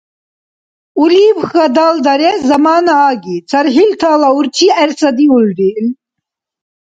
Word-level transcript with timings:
Улибхьа 1.01 1.65
далдарес 1.75 2.39
замана 2.49 2.95
аги: 3.09 3.35
цархӀилтала 3.49 4.29
урчи 4.37 4.67
гӀерсадиулри. 4.75 5.71